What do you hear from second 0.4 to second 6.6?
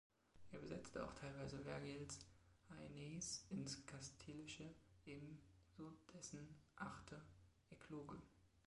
Er übersetzte auch teilweise Vergils Aeneis ins Kastilische, ebenso dessen